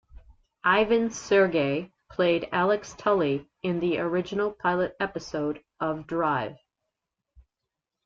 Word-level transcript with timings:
Ivan 0.63 1.11
Sergei 1.11 1.91
played 2.09 2.49
Alex 2.51 2.95
Tully 2.97 3.47
in 3.61 3.79
the 3.79 3.99
original 3.99 4.51
pilot 4.51 4.95
episode 4.99 5.63
of 5.79 6.07
"Drive". 6.07 6.57